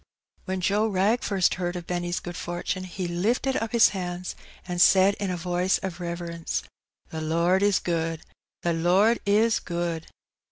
[0.45, 4.33] When Joe Wrag first heard of Benny's good fortune he lifted up his hands^
[4.67, 6.63] and said in a voice of reverence
[7.11, 8.23] —"The Lord is good!
[8.63, 10.07] the Lord is good